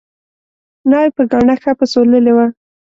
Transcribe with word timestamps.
ناوې 0.89 1.09
په 1.15 1.23
ګاڼه 1.31 1.55
ښه 1.61 1.71
پسوللې 1.79 2.31
وه 2.37 2.45